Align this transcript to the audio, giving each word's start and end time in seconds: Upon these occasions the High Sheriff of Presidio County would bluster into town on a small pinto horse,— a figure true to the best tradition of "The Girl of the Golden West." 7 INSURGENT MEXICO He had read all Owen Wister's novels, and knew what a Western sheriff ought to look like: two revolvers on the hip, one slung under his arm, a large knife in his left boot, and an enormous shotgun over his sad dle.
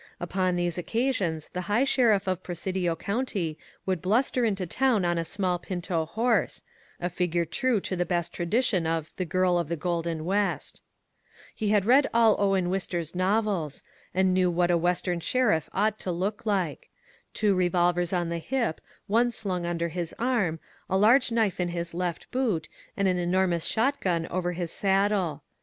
Upon 0.19 0.55
these 0.55 0.79
occasions 0.79 1.49
the 1.49 1.69
High 1.69 1.83
Sheriff 1.83 2.25
of 2.25 2.41
Presidio 2.41 2.95
County 2.95 3.55
would 3.85 4.01
bluster 4.01 4.43
into 4.43 4.65
town 4.65 5.05
on 5.05 5.19
a 5.19 5.23
small 5.23 5.59
pinto 5.59 6.07
horse,— 6.07 6.63
a 6.99 7.07
figure 7.07 7.45
true 7.45 7.79
to 7.81 7.95
the 7.95 8.03
best 8.03 8.33
tradition 8.33 8.87
of 8.87 9.13
"The 9.17 9.25
Girl 9.25 9.59
of 9.59 9.67
the 9.69 9.75
Golden 9.75 10.25
West." 10.25 10.81
7 11.53 11.53
INSURGENT 11.53 11.53
MEXICO 11.53 11.65
He 11.65 11.71
had 11.71 11.85
read 11.85 12.09
all 12.15 12.35
Owen 12.41 12.71
Wister's 12.71 13.13
novels, 13.13 13.83
and 14.11 14.33
knew 14.33 14.49
what 14.49 14.71
a 14.71 14.75
Western 14.79 15.19
sheriff 15.19 15.69
ought 15.71 15.99
to 15.99 16.11
look 16.11 16.47
like: 16.47 16.89
two 17.35 17.53
revolvers 17.53 18.11
on 18.11 18.29
the 18.29 18.39
hip, 18.39 18.81
one 19.05 19.31
slung 19.31 19.67
under 19.67 19.89
his 19.89 20.15
arm, 20.17 20.59
a 20.89 20.97
large 20.97 21.31
knife 21.31 21.59
in 21.59 21.67
his 21.67 21.93
left 21.93 22.31
boot, 22.31 22.67
and 22.97 23.07
an 23.07 23.19
enormous 23.19 23.65
shotgun 23.65 24.25
over 24.31 24.53
his 24.53 24.71
sad 24.71 25.09
dle. 25.09 25.43